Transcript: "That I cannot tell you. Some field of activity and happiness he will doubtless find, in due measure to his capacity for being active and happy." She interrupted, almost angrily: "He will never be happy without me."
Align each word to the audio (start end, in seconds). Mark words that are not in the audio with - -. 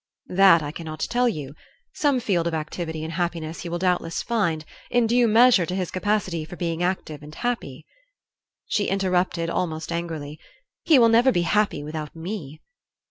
"That 0.29 0.63
I 0.63 0.71
cannot 0.71 1.01
tell 1.01 1.29
you. 1.29 1.53
Some 1.93 2.19
field 2.19 2.47
of 2.47 2.55
activity 2.55 3.03
and 3.03 3.13
happiness 3.13 3.61
he 3.61 3.69
will 3.69 3.77
doubtless 3.77 4.23
find, 4.23 4.65
in 4.89 5.05
due 5.05 5.27
measure 5.27 5.63
to 5.63 5.75
his 5.75 5.91
capacity 5.91 6.43
for 6.43 6.55
being 6.55 6.81
active 6.81 7.21
and 7.21 7.35
happy." 7.35 7.85
She 8.65 8.85
interrupted, 8.87 9.47
almost 9.47 9.91
angrily: 9.91 10.39
"He 10.81 10.97
will 10.97 11.09
never 11.09 11.31
be 11.31 11.43
happy 11.43 11.83
without 11.83 12.15
me." 12.15 12.61